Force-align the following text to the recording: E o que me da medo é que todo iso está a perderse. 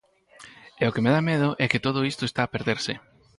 E 0.81 0.83
o 0.87 0.93
que 0.93 1.03
me 1.03 1.11
da 1.15 1.21
medo 1.29 1.49
é 1.63 1.65
que 1.71 1.83
todo 1.85 2.05
iso 2.11 2.23
está 2.25 2.41
a 2.43 2.51
perderse. 2.55 2.93